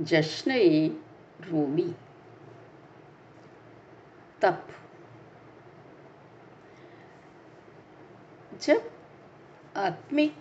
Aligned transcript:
जश्न 0.00 0.50
ए 0.50 0.88
रूमी। 1.40 1.94
तप। 4.40 4.66
जब 8.62 8.90
आत्मिक 9.76 10.34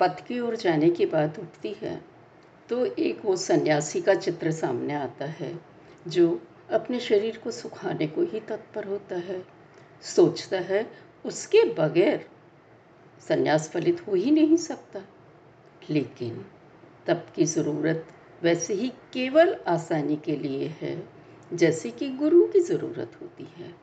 पथ 0.00 0.26
की 0.26 0.40
ओर 0.40 0.56
जाने 0.56 0.90
की 0.90 1.06
बात 1.06 1.38
उठती 1.38 1.72
है 1.72 2.00
तो 2.68 2.84
एक 2.86 3.24
वो 3.24 3.36
सन्यासी 3.36 4.00
का 4.00 4.14
चित्र 4.14 4.50
सामने 4.52 4.94
आता 4.94 5.24
है, 5.24 5.60
जो 6.08 6.42
अपने 6.70 7.00
शरीर 7.00 7.38
को 7.38 7.50
सुखाने 7.50 8.06
को 8.06 8.22
ही 8.22 8.40
तत्पर 8.40 8.84
होता 8.84 9.16
है। 9.16 9.42
सोचता 10.02 10.58
है, 10.58 10.90
उसके 11.24 11.62
बगैर 11.74 12.28
संन्यास 13.28 13.70
फलित 13.70 14.06
हो 14.06 14.14
ही 14.14 14.30
नहीं 14.30 14.56
सकता। 14.56 15.00
लेकिन 15.90 16.44
तप 17.06 17.26
की 17.34 17.44
ज़रूरत 17.44 18.06
वैसे 18.42 18.74
ही 18.74 18.88
केवल 18.88 19.56
आसानी 19.68 20.16
के 20.16 20.36
लिए 20.36 20.66
है, 20.66 21.08
जैसे 21.54 21.90
कि 21.90 22.08
गुरु 22.08 22.46
की 22.46 22.60
ज़रूरत 22.60 23.12
होती 23.22 23.48
है। 23.56 23.74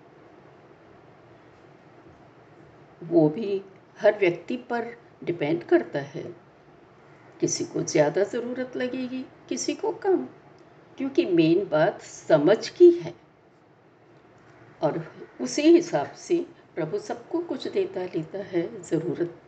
वो 3.03 3.29
भी 3.29 3.61
हर 4.01 4.19
व्यक्ति 4.19 4.57
पर 4.57 4.97
डिपेंड 5.23 5.63
करता 5.63 5.99
है। 5.99 6.35
किसी 7.41 7.63
को 7.63 7.81
ज़्यादा 7.81 8.23
ज़रूरत 8.23 8.77
लगेगी, 8.77 9.25
किसी 9.49 9.73
को 9.73 9.91
कम, 9.91 10.25
क्योंकि 10.97 11.25
मेन 11.25 11.67
बात 11.71 12.01
समझ 12.01 12.69
की 12.69 12.91
है। 12.91 13.13
और 14.81 15.11
उसी 15.41 15.61
हिसाब 15.61 16.11
से 16.11 16.45
प्रभु 16.75 16.99
सबको 16.99 17.39
कुछ 17.39 17.67
देता 17.67 18.03
लेता 18.03 18.37
है, 18.37 18.81
ज़रूरत 18.81 19.41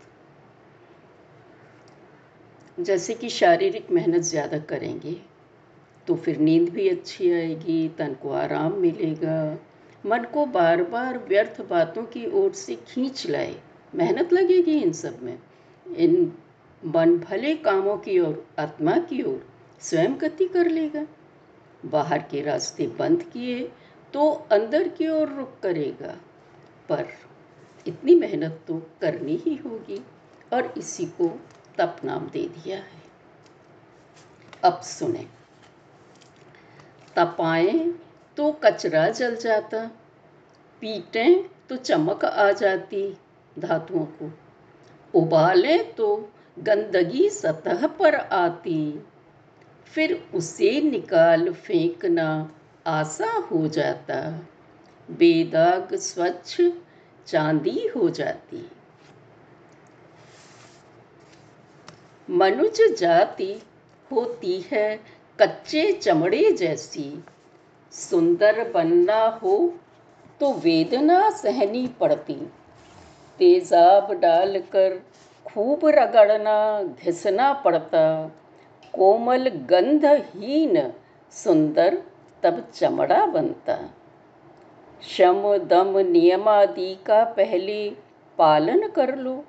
जैसे 2.79 3.13
कि 3.13 3.29
शारीरिक 3.29 3.91
मेहनत 3.91 4.21
ज़्यादा 4.21 4.57
करेंगे 4.65 5.15
तो 6.07 6.15
फिर 6.15 6.37
नींद 6.39 6.69
भी 6.69 6.87
अच्छी 6.89 7.31
आएगी, 7.31 7.87
तन 7.89 8.13
को 8.21 8.31
आराम 8.31 8.73
मिलेगा। 8.73 9.57
मन 10.03 10.23
को 10.33 10.45
बार 10.47 10.83
बार 10.83 11.17
व्यर्थ 11.19 11.61
बातों 11.61 12.03
की 12.05 12.25
ओर 12.33 12.51
से 12.53 12.75
खींच 12.87 13.25
लाए। 13.29 13.55
मेहनत 13.93 14.33
लगेगी 14.33 14.77
इन 14.81 14.91
सब 14.93 15.21
में। 15.23 15.37
इन 15.85 16.31
मन 16.83 17.17
भले 17.19 17.53
कामों 17.57 17.97
की 17.97 18.19
ओर, 18.19 18.45
आत्मा 18.59 18.97
की 18.99 19.21
ओर 19.23 19.45
स्वयं 19.81 20.15
गति 20.21 20.47
कर 20.47 20.69
लेगा। 20.69 21.05
बाहर 21.85 22.19
के 22.31 22.41
रास्ते 22.41 22.87
बंद 22.99 23.23
किए 23.23 23.59
तो 24.13 24.29
अंदर 24.51 24.87
की 24.87 25.07
ओर 25.09 25.27
रुक 25.29 25.53
करेगा। 25.63 26.15
पर 26.89 27.07
इतनी 27.85 28.15
मेहनत 28.15 28.59
तो 28.67 28.81
करनी 29.01 29.35
ही 29.37 29.55
होगी। 29.55 30.01
और 30.53 30.73
इसी 30.77 31.05
को 31.17 31.27
तप 31.79 31.97
नाम 32.03 32.27
दे 32.27 32.47
दिया 32.47 32.77
है। 32.77 33.01
अब 34.63 34.81
सुने। 34.81 35.27
तपाए 37.15 37.93
तो 38.37 38.51
कचरा 38.51 39.09
जल 39.09 39.35
जाता, 39.35 39.85
पीटें 40.81 41.43
तो 41.69 41.75
चमक 41.75 42.25
आ 42.25 42.51
जाती 42.51 43.17
धातुओं 43.59 44.05
को, 44.05 44.31
उबालें 45.13 45.93
तो 45.93 46.31
गंदगी 46.59 47.29
सतह 47.29 47.87
पर 47.87 48.15
आती, 48.15 49.05
फिर 49.85 50.13
उसे 50.33 50.81
निकाल 50.81 51.53
फेंकना 51.53 52.51
आसा 52.87 53.31
हो 53.51 53.67
जाता, 53.67 54.19
बेदाग 55.09 55.95
स्वच्छ 55.95 56.61
चांदी 57.27 57.87
हो 57.87 58.09
जाती। 58.09 58.69
मनुज 62.29 62.81
जाति 62.99 63.61
होती 64.11 64.65
है 64.71 64.99
कच्चे 65.39 65.93
चमड़े 65.93 66.51
जैसी। 66.51 67.23
सुंदर 67.91 68.71
बनना 68.71 69.25
हो 69.25 69.73
तो 70.39 70.53
वेदना 70.53 71.29
सहनी 71.29 71.87
पड़ती। 71.87 72.33
तेजाब 73.39 74.11
डालकर 74.13 75.01
खूब 75.45 75.79
रगड़ना 75.85 76.83
घिसना 76.83 77.53
पड़ता। 77.53 78.31
कोमल 78.93 79.49
गंधहीन 79.49 80.93
सुंदर 81.31 82.01
तब 82.43 82.67
चमड़ा 82.73 83.25
बनता। 83.25 83.89
शम, 85.01 85.57
दम, 85.57 85.97
नियमादि 85.97 86.97
का 87.05 87.23
पहले 87.23 87.89
पालन 88.37 88.87
कर 88.87 89.15
लो। 89.15 89.45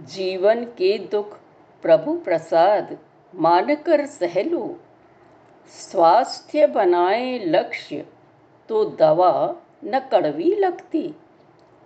जीवन 0.00 0.64
के 0.64 0.98
दुख 0.98 1.38
प्रभु 1.86 2.12
प्रसाद, 2.14 2.98
मानकर 3.34 4.06
सह 4.06 4.42
लो 4.42 4.80
स्वास्थ्य 5.70 6.66
बनाए 6.66 7.38
लक्ष्य 7.38 8.06
तो 8.68 8.84
दवा 8.84 9.56
न 9.84 9.98
कड़वी 9.98 10.54
लगती। 10.54 11.14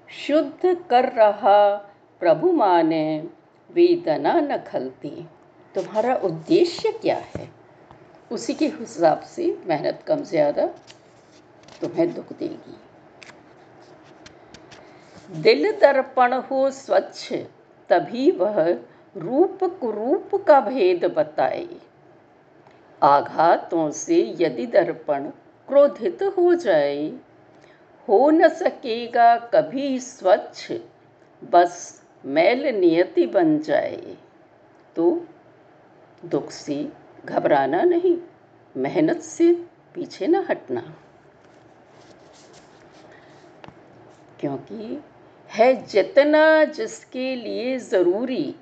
शुद्ध 0.09 0.87
कर 0.91 1.09
रहा 1.13 1.77
प्रभु 2.21 2.53
माने, 2.53 3.29
वेदना 3.71 4.33
न 4.33 4.57
खलती। 4.57 5.27
तुम्हारा 5.75 6.15
उद्देश्य 6.15 6.93
क्या 6.93 7.17
है? 7.17 7.49
उसी 8.31 8.55
के 8.55 8.67
हिसाब 8.67 9.21
से 9.21 9.59
मेहनत 9.67 10.05
कम 10.07 10.23
ज़्यादा 10.23 10.67
तुम्हें 11.81 12.15
दुख 12.15 12.33
देगी। 12.33 12.77
दिल 15.41 15.73
दर्पण 15.73 16.33
हो 16.33 16.71
स्वच्छ, 16.71 17.33
तभी 17.91 18.31
वह 18.31 18.79
रूप 19.17 19.65
कुरूप 19.65 20.45
का 20.45 20.61
भेद 20.61 21.05
बताए। 21.05 21.69
आघातों 23.03 23.91
से 23.91 24.37
यदि 24.41 24.67
दर्पण 24.67 25.25
क्रोधित 25.69 26.23
हो 26.23 26.55
जाए, 26.55 27.13
हो 28.09 28.31
न 28.31 28.49
सकेगा 28.49 29.37
कभी 29.37 30.01
स्वच्छ, 30.01 30.73
बस 31.51 32.03
मैल 32.25 32.67
नियति 32.67 33.27
बन 33.27 33.59
जाए। 33.59 34.17
तो 34.97 35.27
दुख 36.25 36.51
से 36.51 36.89
घबराना 37.25 37.83
नहीं, 37.83 38.19
मेहनत 38.77 39.21
से 39.21 39.53
पीछे 39.95 40.27
न 40.27 40.35
हटना। 40.35 40.95
क्योंकि 44.41 45.03
है 45.51 45.87
जितना 45.87 46.65
जिसके 46.65 47.37
लिए 47.37 47.79
ज़रूरी 47.79 48.55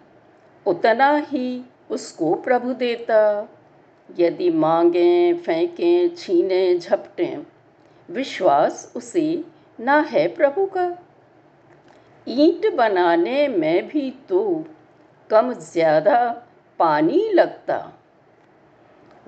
उतना 0.69 1.17
ही 1.29 1.65
उसको 1.91 2.35
प्रभु 2.35 2.73
देता। 2.75 3.21
यदि 4.09 4.51
मांगें, 4.51 5.39
फेंकें, 5.39 6.15
छीनें, 6.15 6.79
झपटें, 6.79 7.45
विश्वास 8.09 8.93
उसे 8.97 9.45
ना 9.79 10.01
है 10.01 10.27
प्रभु 10.29 10.67
का। 10.67 10.87
ईंट 12.27 12.75
बनाने 12.75 13.47
में 13.49 13.89
भी 13.89 14.11
तो 14.29 14.65
कम 15.31 15.53
ज़्यादा 15.53 16.19
पानी 16.81 17.29
लगता। 17.33 17.77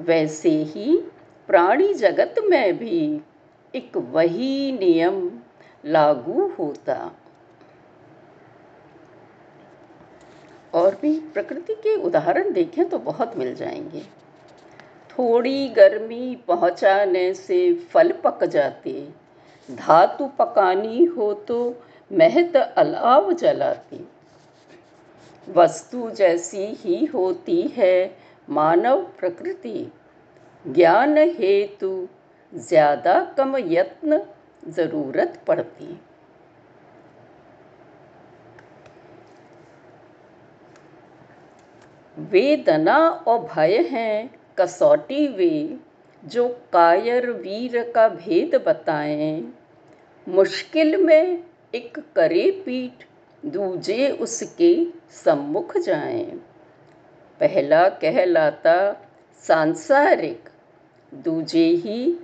वैसे 0.01 0.51
ही 0.51 0.97
प्राणी 1.49 1.93
जगत 1.95 2.35
में 2.49 2.79
भी 2.79 3.21
एक 3.75 3.97
वही 3.97 4.73
नियम 4.73 5.31
लागू 5.85 6.47
होता। 6.59 6.97
और 10.75 10.95
भी 10.95 11.19
प्रकृति 11.35 11.75
के 11.75 11.95
उदाहरण 11.97 12.53
देखें 12.53 12.89
तो 12.89 12.99
बहुत 13.01 13.37
मिल 13.37 13.55
जाएँगे। 13.55 14.01
थोड़ी 15.11 15.69
गर्मी 15.69 16.35
पहुँचाने 16.49 17.33
से 17.35 17.73
फल 17.93 18.13
पक 18.25 18.45
जाते, 18.45 18.93
धातु 19.69 20.27
पकानी 20.39 21.05
हो 21.07 21.33
तो 21.49 21.59
महत 22.11 22.57
अलाव 22.57 23.33
जलाती। 23.33 24.07
वस्तु 25.47 26.11
जैसी 26.11 26.65
ही 26.81 27.05
होती 27.07 27.61
है 27.77 28.17
मानव 28.49 29.03
प्रकृति, 29.19 29.91
ज्ञान 30.65 31.19
हेतु 31.19 32.09
ज़्यादा 32.53 33.21
कम 33.39 33.57
यत्न 33.59 34.21
ज़रूरत 34.69 35.39
पड़ती। 35.47 35.99
वेदना 42.21 43.09
और 43.09 43.39
भय 43.39 43.77
हैं, 43.77 44.35
कसौटी 44.59 45.29
वे, 45.29 45.77
जो 46.25 46.49
कायर 46.49 47.31
वीर 47.31 47.93
का 47.95 48.09
भेद 48.09 48.55
बताएँ। 48.55 49.55
मुश्किल 50.29 50.97
में 50.97 51.45
एक 51.75 51.99
करे 51.99 52.63
पीठ, 52.67 53.05
दूजे 53.47 54.11
उसके 54.11 54.87
सम्मुख 55.11 55.77
जाएँ। 55.77 56.25
पहला 57.41 57.89
कहलाता 57.89 58.93
सांसारिक, 59.39 60.49
दूजे 61.15 61.67
ही 61.67 62.17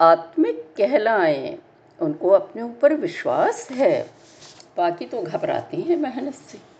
आत्मिक 0.00 0.74
कहलाएँ। 0.76 1.58
उनको 2.02 2.28
अपने 2.28 2.62
ऊपर 2.62 2.94
विश्वास 2.94 3.70
है। 3.70 4.10
बाकी 4.76 5.04
तो 5.04 5.22
घबराती 5.22 5.80
हैं 5.80 5.96
मेहनत 5.96 6.34
से 6.34 6.73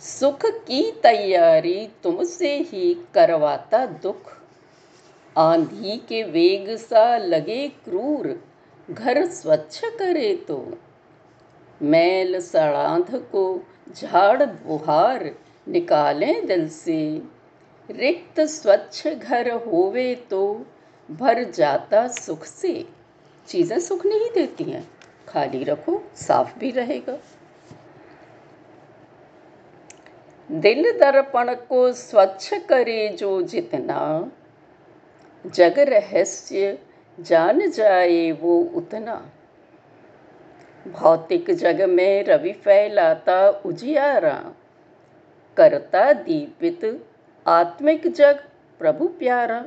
सुख 0.00 0.44
की 0.46 0.80
तैयारी 0.92 1.88
तुमसे 2.02 2.56
ही 2.62 2.94
करवाता 3.14 3.84
दुख। 3.86 4.30
आंधी 5.36 5.96
के 6.08 6.22
वेग 6.22 6.76
सा 6.76 7.16
लगे 7.16 7.68
क्रूर, 7.84 8.28
घर 8.90 9.24
स्वच्छ 9.26 9.80
करे 9.84 10.34
तो। 10.48 10.56
मैल 11.80 12.40
सड़ांध 12.40 13.10
को 13.32 13.44
झाड़ 13.96 14.42
बुहार 14.42 15.30
निकालें 15.68 16.46
दिल 16.46 16.68
से। 16.68 17.00
रिक्त 17.88 18.40
स्वच्छ 18.40 19.06
घर 19.08 19.50
होवे 19.50 20.14
तो 20.30 20.66
भर 21.08 21.42
जाता 21.50 22.06
सुख 22.08 22.44
से। 22.44 22.72
चीज़ें 23.48 23.78
सुख 23.80 24.06
नहीं 24.06 24.30
देती 24.34 24.64
हैं, 24.64 24.88
खाली 25.28 25.62
रखो, 25.64 26.02
साफ़ 26.16 26.58
भी 26.58 26.70
रहेगा। 26.70 27.18
दिल 30.50 30.98
दर्पण 30.98 31.54
को 31.54 31.92
स्वच्छ 31.92 32.54
करे 32.54 33.08
जो 33.08 33.42
जितना। 33.42 34.32
जग 35.46 35.74
रहस्य 35.78 36.78
जान 37.20 37.70
जाए 37.70 38.30
वो 38.30 38.60
उतना। 38.60 39.30
भौतिक 40.88 41.50
जग 41.50 41.82
में 41.82 42.24
रवि 42.24 42.52
फैलाता 42.52 43.50
उजियारा। 43.50 44.54
करता 45.56 46.12
दीपित 46.12 47.06
आत्मिक 47.46 48.06
जग 48.06 48.44
प्रभु 48.78 49.08
प्यारा। 49.08 49.66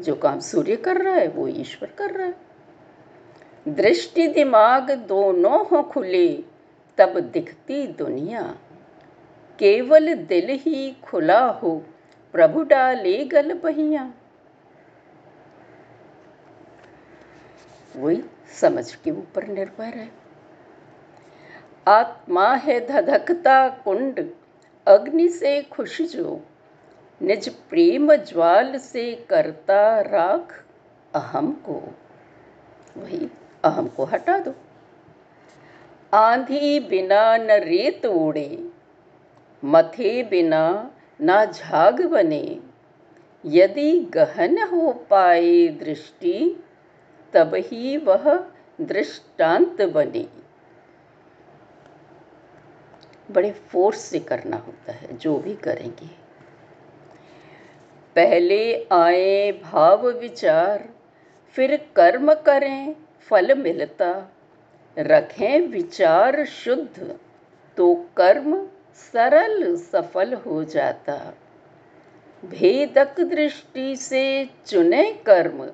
जो 0.00 0.14
काम 0.14 0.40
सूर्य 0.40 0.76
कर 0.76 0.96
रहा 1.02 1.14
है, 1.14 1.28
वो 1.28 1.48
ईश्वर 1.48 1.88
कर 1.98 2.10
रहा 2.10 2.26
है। 2.26 2.34
दृष्टि 3.68 4.26
दिमाग 4.26 4.90
दोनों 4.90 5.66
हो 5.66 5.82
खुले, 5.82 6.44
तब 6.98 7.20
दिखती 7.20 7.86
दुनिया। 7.86 8.56
केवल 9.58 10.14
दिल 10.14 10.46
ही 10.50 10.96
खुला 11.02 11.44
हो, 11.44 11.86
प्रभु 12.32 12.62
डाले 12.62 13.24
गल 13.24 13.54
बहिया। 13.54 14.12
वही 17.96 18.22
समझ 18.60 18.94
के 18.94 19.10
ऊपर 19.10 19.46
निर्भर 19.46 19.84
है। 19.84 20.10
आत्मा 21.88 22.54
है 22.54 22.86
धधकता 22.86 23.68
कुंड, 23.68 24.30
अग्नि 24.86 25.28
से 25.28 25.62
खुश 25.62 26.02
जो, 26.02 26.40
निज 27.22 27.48
प्रेम 27.48 28.14
ज्वाल 28.14 28.78
से 28.78 29.26
करता 29.30 30.00
राख 30.00 30.64
अहम 31.14 31.52
को। 31.52 31.94
वही 32.96 33.30
अहम 33.64 33.88
को 33.88 34.04
हटा 34.04 34.38
दो। 34.38 34.54
आंधी 36.14 36.80
बिना 36.80 37.36
न 37.36 37.50
रेत 37.50 38.06
उड़े 38.06 38.70
मथे 39.64 40.22
बिना 40.22 40.90
ना 41.20 41.44
झाग 41.44 42.00
बने। 42.06 42.60
यदि 43.46 44.00
गहन 44.00 44.58
हो 44.58 44.92
पाए 45.10 45.68
दृष्टि 45.68 46.64
तब 47.32 47.54
ही 47.54 47.96
वह 47.96 48.46
दृष्टांत 48.80 49.82
बने। 49.82 50.26
बड़े 53.30 53.50
फोर्स 53.50 53.98
से 53.98 54.18
करना 54.18 54.56
होता 54.56 54.92
है, 54.92 55.16
जो 55.16 55.38
भी 55.38 55.54
करेंगे। 55.54 56.06
पहले 58.16 58.88
आए 58.92 59.52
भाव 59.52 60.08
विचार, 60.08 60.88
फिर 61.54 61.76
कर्म 61.96 62.34
करें, 62.34 62.96
फल 63.20 63.58
मिलता। 63.58 64.32
रखें 64.98 65.60
विचार 65.60 66.44
शुद्ध 66.44 67.18
तो 67.76 67.94
कर्म 68.16 68.68
सरल 68.94 69.76
सफल 69.76 70.34
हो 70.34 70.64
जाता। 70.64 71.34
भेदक 72.44 73.20
दृष्टि 73.20 73.96
से 73.96 74.50
चुने 74.66 75.12
कर्म, 75.12 75.66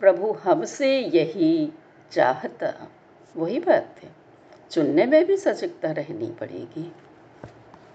प्रभु 0.00 0.32
हमसे 0.32 1.00
यही 1.00 1.72
चाहता। 2.12 2.88
वही 3.36 3.60
बात 3.60 3.94
है। 4.02 4.10
चुनने 4.70 5.06
में 5.06 5.24
भी 5.24 5.36
सजगता 5.36 5.90
रहनी 5.90 6.26
पड़ेगी। 6.26 6.92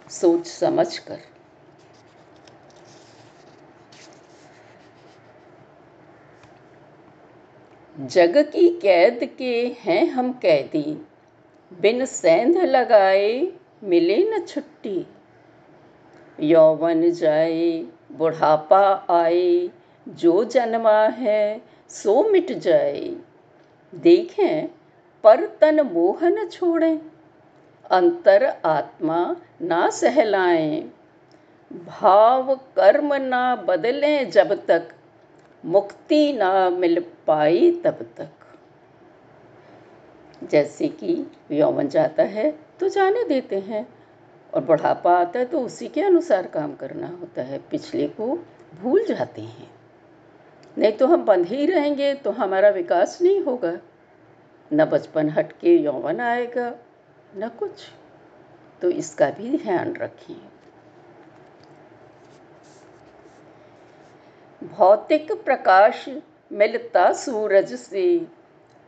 सोच 0.09 0.47
समझ 0.47 0.97
कर। 0.97 1.19
जग 7.99 8.37
की 8.37 8.79
कैद 8.79 9.35
के 9.37 9.77
हैं 9.79 10.05
हम 10.05 10.33
कैदी। 10.33 11.07
बिन 11.81 12.05
सेंध 12.05 12.57
लगाए 12.57 13.53
मिले 13.83 14.23
न 14.23 14.45
छुट्टी। 14.45 15.07
यौवन 16.39 17.11
जाए, 17.11 17.85
बुढ़ापा 18.11 19.05
आए, 19.09 19.69
जो 20.09 20.43
जन्मा 20.43 21.03
है, 21.03 21.61
सो 21.89 22.29
मिट 22.29 22.51
जाए। 22.51 23.15
देखें, 23.95 24.67
पर 25.23 25.45
तन 25.45 25.81
मोह 25.81 26.29
न 26.29 26.47
छोड़ें, 26.47 26.99
अंतर 27.91 28.43
आत्मा 28.65 29.35
ना 29.61 29.89
सहलाएँ। 29.89 30.91
भाव 31.73 32.55
कर्म 32.55 33.13
ना 33.13 33.55
बदलें 33.55 34.31
जब 34.31 34.65
तक, 34.65 34.89
मुक्ति 35.65 36.33
ना 36.33 36.69
मिल 36.69 37.05
पाई 37.27 37.81
तब 37.83 38.09
तक। 38.17 38.29
जैसे 40.43 40.87
कि 40.87 41.31
यौवन 41.51 41.87
जाता 41.87 42.23
है 42.23 42.72
तो 42.83 42.87
जाने 42.89 43.23
देते 43.23 43.59
हैं। 43.59 43.87
और 44.53 44.63
बढ़ापा 44.63 45.11
आता 45.17 45.39
है 45.39 45.45
तो 45.45 45.59
उसी 45.59 45.87
के 45.87 46.01
अनुसार 46.01 46.47
काम 46.47 46.73
करना 46.75 47.07
होता 47.09 47.41
है। 47.41 47.57
पिछले 47.71 48.07
को 48.07 48.25
भूल 48.81 49.05
जाते 49.05 49.41
हैं। 49.41 49.69
नहीं 50.77 50.91
तो 50.91 51.07
हम 51.07 51.23
बंद 51.25 51.45
ही 51.45 51.65
रहेंगे 51.65 52.13
तो 52.13 52.31
हमारा 52.31 52.69
विकास 52.69 53.21
नहीं 53.21 53.39
होगा। 53.41 53.71
न 54.71 54.85
बचपन 54.85 55.29
हट 55.29 55.51
के 55.51 55.75
यौवन 55.77 56.19
आएगा, 56.19 56.75
न 57.37 57.49
कुछ। 57.49 57.85
तो 58.81 58.89
इसका 58.89 59.29
भी 59.29 59.57
ध्यान 59.57 59.93
रखें। 59.93 60.35
भौतिक 64.61 65.31
प्रकाश 65.45 66.05
मिलता 66.51 67.11
सूरज 67.13 67.73
से, 67.73 68.27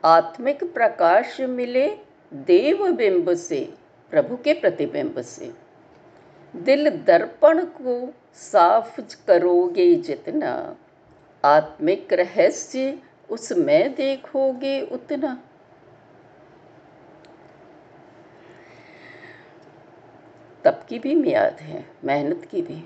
आत्मिक 0.04 0.64
प्रकाश 0.74 1.42
मिले 1.42 1.88
देव 2.34 2.92
बिंब 2.92 3.34
से। 3.34 3.85
प्रभु 4.10 4.36
के 4.36 4.54
प्रतिबिंब 4.54 5.22
से। 5.22 5.54
दिल 6.56 6.90
दर्पण 6.90 7.66
को 7.66 8.14
साफ़ 8.34 9.02
करोगे 9.28 9.96
जितना, 9.96 10.78
आत्मिक 11.46 12.14
रहस्य 12.14 13.00
उसमें 13.30 13.96
देखोगे 13.96 14.82
उतना। 14.82 15.44
तब 20.64 20.86
की 20.90 21.00
भी 21.00 21.16
मियाद 21.16 21.60
है, 21.60 21.86
मेहनत 22.04 22.48
की 22.52 22.62
भी। 22.62 22.84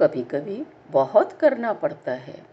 कभी 0.00 0.22
कभी 0.22 0.66
बहुत 0.90 1.32
करना 1.32 1.72
पड़ता 1.72 2.12
है। 2.12 2.46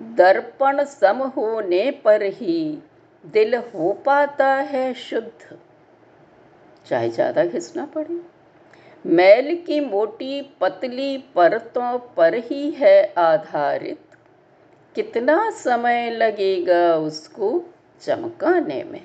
दर्पण 0.00 0.84
सम 0.84 1.22
होने 1.22 1.90
पर 1.90 2.22
ही 2.22 2.82
दिल 3.26 3.54
हो 3.54 3.92
पाता 3.92 4.54
है 4.54 4.94
शुद्ध। 4.94 5.58
चाहे 6.86 7.08
ज़्यादा 7.10 7.44
घिसना 7.44 7.84
पड़े। 7.86 8.20
मैल 9.04 9.54
की 9.56 9.80
मोटी 9.80 10.40
पतली 10.60 11.16
परतों 11.34 11.98
पर 12.16 12.34
ही 12.34 12.70
है 12.70 13.14
आधारित। 13.18 14.00
कितना 14.94 15.50
समय 15.50 16.10
लगेगा 16.10 16.96
उसको 16.96 17.64
चमकाने 18.02 18.82
में? 18.84 19.04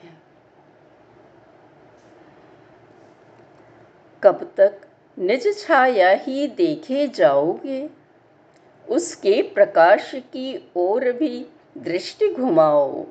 कब 4.23 4.43
तक 4.57 4.81
निज 5.17 5.47
छाया 5.59 6.09
ही 6.09 6.47
देखे 6.47 7.07
जाओगे? 7.07 7.89
उसके 8.85 9.41
प्रकाश 9.53 10.11
की 10.15 10.71
ओर 10.77 11.11
भी 11.11 11.45
दृष्टि 11.77 12.29
घुमाओ। 12.29 13.05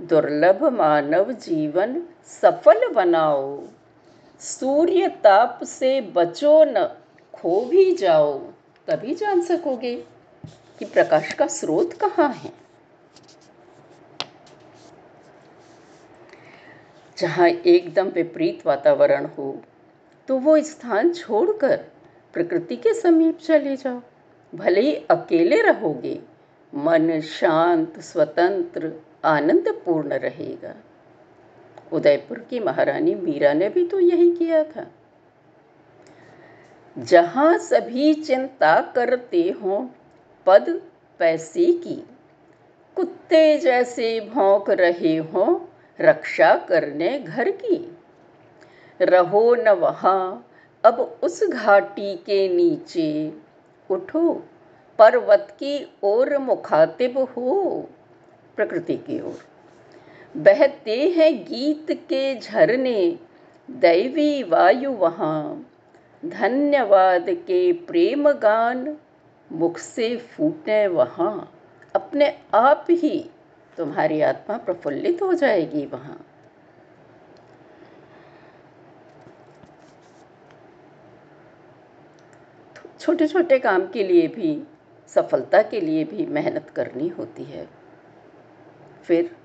दुर्लभ 0.00 0.62
मानव 0.72 1.32
जीवन 1.32 2.02
सफल 2.26 2.86
बनाओ। 2.88 3.62
सूर्य 4.40 5.08
ताप 5.24 5.60
से 5.64 6.00
बचो 6.14 6.62
न, 6.64 6.84
खो 7.34 7.60
भी 7.64 7.92
जाओ। 7.94 8.38
तभी 8.88 9.14
जान 9.14 9.40
सकोगे 9.42 9.94
कि 10.78 10.84
प्रकाश 10.84 11.32
का 11.32 11.46
स्रोत 11.46 11.92
कहाँ 11.94 12.28
है। 12.34 12.52
जहाँ 17.18 17.48
एकदम 17.48 18.08
विपरीत 18.08 18.66
वातावरण 18.66 19.26
हो 19.28 19.56
तो 20.28 20.36
वो 20.38 20.58
स्थान 20.62 21.12
छोड़कर 21.12 21.76
प्रकृति 22.34 22.76
के 22.76 22.94
समीप 22.94 23.38
चले 23.38 23.76
जाओ। 23.76 24.00
भले 24.52 24.80
ही 24.80 24.94
अकेले 25.10 25.60
रहोगे, 25.62 26.18
मन 26.72 27.20
शांत, 27.20 27.98
स्वतंत्र 28.00 28.92
आनंदपूर्ण 29.24 30.08
रहेगा। 30.08 30.74
उदयपुर 31.92 32.38
की 32.38 32.60
महारानी 32.60 33.14
मीरा 33.14 33.52
ने 33.52 33.68
भी 33.68 33.86
तो 33.86 34.00
यही 34.00 34.30
किया 34.30 34.64
था। 34.64 34.86
जहाँ 36.98 37.58
सभी 37.58 38.14
चिंता 38.14 38.80
करते 38.80 39.42
हों, 39.50 39.86
पद 40.46 40.82
पैसे 41.18 41.72
की, 41.72 42.06
कुत्ते 42.96 43.58
जैसे 43.58 44.20
भौंक 44.20 44.70
रहे 44.70 45.16
हों, 45.16 45.60
रक्षा 46.00 46.54
करने 46.54 47.18
घर 47.18 47.50
की। 47.50 47.98
रहो 49.00 49.54
न 49.54 49.68
वहाँ, 49.68 50.50
अब 50.84 51.18
उस 51.22 51.44
घाटी 51.44 52.16
के 52.16 52.48
नीचे 52.48 53.32
उठो, 53.90 54.44
पर्वत 54.98 55.48
की 55.50 55.92
ओर 56.02 56.38
मुखातिब 56.38 57.18
हो। 57.18 57.90
प्रकृति 58.58 58.96
की 58.96 59.20
ओर। 59.20 59.44
बहते 60.36 60.96
हैं 61.08 61.44
गीत 61.44 61.86
के 61.92 62.38
झरने, 62.40 63.18
दैवी 63.70 64.42
वायु 64.42 64.92
वहाँ। 64.92 65.66
धन्यवाद 66.24 67.26
के 67.30 67.72
प्रेम 67.72 68.30
गान, 68.30 68.96
मुख 69.52 69.78
से 69.78 70.16
फूटे 70.16 70.86
वहाँ। 70.86 71.52
अपने 71.94 72.38
आप 72.54 72.86
ही 72.90 73.30
तुम्हारी 73.76 74.20
आत्मा 74.20 74.56
प्रफुल्लित 74.56 75.22
हो 75.22 75.32
जाएगी 75.32 75.86
वहाँ। 75.86 76.26
छोटे 83.00 83.26
छोटे 83.28 83.58
काम 83.58 83.86
के 83.86 84.02
लिए 84.04 84.28
भी, 84.28 84.62
सफलता 85.08 85.62
के 85.62 85.80
लिए 85.80 86.04
भी 86.04 86.26
मेहनत 86.26 86.70
करनी 86.70 87.08
होती 87.08 87.44
है। 87.44 87.77
फिर 89.08 89.36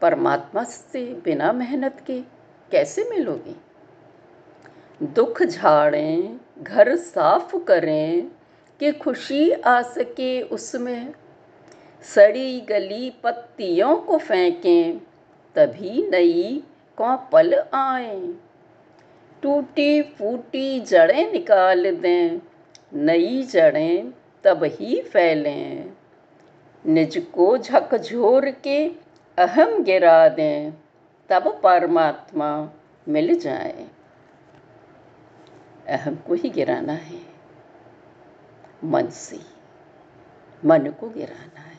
परमात्मा 0.00 0.64
से 0.64 1.14
बिना 1.24 1.52
मेहनत 1.52 2.04
के 2.06 2.20
कैसे 2.70 3.08
मिलोगी? 3.10 3.56
दुख 5.02 5.42
झाड़ें, 5.42 6.40
घर 6.62 6.96
साफ़ 6.96 7.56
करें, 7.56 8.28
कि 8.80 8.92
खुशी 8.92 9.50
आ 9.50 9.82
सके 9.82 10.42
उसमें। 10.42 11.14
सड़ी 12.02 12.60
गली 12.60 13.10
पत्तियों 13.10 13.96
को 13.96 14.18
फेंकें, 14.18 15.00
तभी 15.54 16.08
नई 16.10 16.62
पल 17.00 17.54
आए। 17.74 18.34
टूटी 19.42 20.02
फूटी 20.02 20.80
जड़ें 20.80 21.32
निकाल 21.32 21.96
दें, 21.96 22.40
नई 22.94 23.42
जड़ें 23.42 24.12
तब 24.44 24.64
ही 24.64 25.02
फैलें। 25.02 25.92
निज 26.86 27.26
को 27.34 27.58
झकझोर 27.58 28.50
के 28.50 28.88
अहम 29.38 29.82
गिरा 29.82 30.28
दें, 30.28 30.72
तब 31.28 31.60
परमात्मा 31.62 32.70
मिल 33.08 33.38
जाए। 33.40 33.88
अहम 35.88 36.14
को 36.14 36.34
ही 36.34 36.48
गिराना 36.48 36.92
है। 36.92 37.20
मन 38.84 39.06
से 39.06 39.40
मन 40.64 40.86
को 40.86 41.08
गिराना 41.08 41.60
है। 41.60 41.78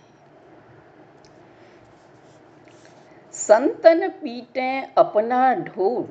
संतन 3.31 4.09
पीटें 4.09 4.93
अपना 4.97 5.55
ढोल, 5.55 6.03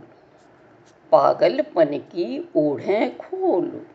पागलपन 1.13 1.99
की 1.99 2.51
ओढ़ें 2.57 3.19
खोल। 3.19 3.87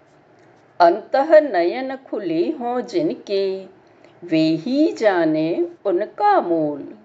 अंत 0.80 1.16
नयन 1.32 1.96
खुले 1.96 2.50
हों 2.50 2.82
जिनके 2.82 3.77
वे 4.24 4.40
ही 4.40 4.92
जाने 4.92 5.72
उनका 5.86 6.42
मूल। 6.42 6.98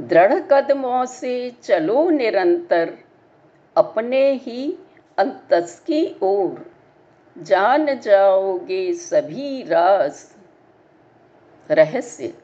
दृढ़ 0.00 0.34
कदमों 0.34 1.04
से 1.06 1.50
चलो 1.62 2.10
निरंतर, 2.10 2.98
अपने 3.76 4.32
ही 4.34 4.78
अंतस 5.18 5.80
की 5.80 6.16
ओर। 6.22 6.72
जान 7.38 7.98
जाओगे 8.00 8.92
सभी 8.92 9.62
राज 9.62 10.24
रहस्य, 11.70 12.34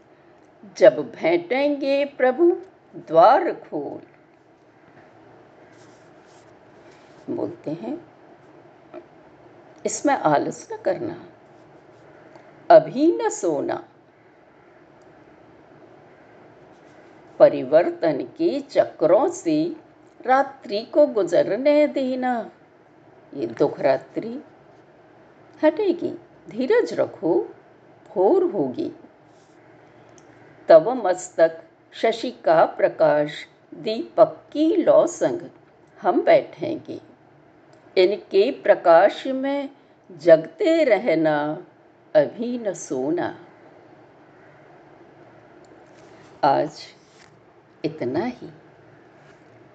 जब 0.77 1.01
भेंटेंगे 1.13 2.05
प्रभु 2.05 2.51
द्वार 2.97 3.53
खोल। 3.53 4.01
बोलते 7.35 7.71
हैं, 7.71 7.99
इसमें 9.87 10.15
आलस 10.15 10.69
न 10.73 10.77
करना। 10.77 11.25
अभी 12.71 13.19
न 13.23 13.29
सोना। 13.29 13.85
परिवर्तन 17.39 18.23
के 18.23 18.61
चक्रों 18.61 19.29
से 19.29 19.77
रात्रि 20.27 20.83
को 20.83 21.07
गुजरने 21.07 21.87
देना। 21.87 22.51
ये 23.35 23.47
दुख 23.47 23.81
रात्रि 23.81 24.43
हटेगी, 25.65 26.19
धीरज 26.51 26.95
रखो, 26.95 27.55
भोर 28.09 28.45
होगी। 28.45 28.93
तव 30.69 30.95
मस्तक, 30.95 31.63
शशि 31.93 32.31
का 32.31 32.65
प्रकाश, 32.65 33.47
दीपक 33.75 34.45
की 34.53 34.77
लौ 34.77 35.07
संग 35.07 35.51
हम 36.03 36.23
बैठेंगे। 36.23 37.01
इनके 37.97 38.51
प्रकाश 38.51 39.27
में 39.27 39.71
जगते 40.13 40.85
रहना। 40.85 41.65
अभी 42.19 42.59
न 42.59 42.75
सोना। 42.75 43.47
आज 46.45 46.83
इतना 47.85 48.25
ही। 48.25 48.51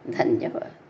धन्यवाद। 0.10 0.83